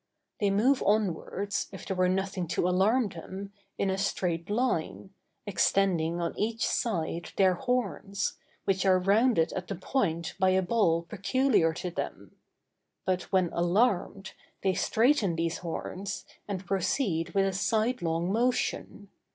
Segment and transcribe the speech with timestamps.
[0.39, 5.11] They move onwards, if there were nothing to alarm them, in a straight line,
[5.45, 11.03] extending on each side their horns, which are rounded at the point by a ball
[11.03, 12.35] peculiar to them;
[13.05, 14.33] but when alarmed,
[14.63, 19.09] they straighten these horns, and proceed with a sidelong motion.